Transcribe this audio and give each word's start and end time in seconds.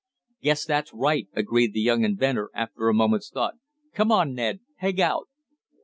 "Guess 0.41 0.65
that's 0.65 0.91
right," 0.95 1.27
agreed 1.33 1.73
the 1.73 1.79
young 1.79 2.03
inventor 2.03 2.49
after 2.55 2.89
a 2.89 2.93
moment's 2.95 3.29
thought. 3.29 3.57
"Come 3.93 4.11
on, 4.11 4.33
Ned. 4.33 4.61
Peg 4.79 4.99
out!" 4.99 5.29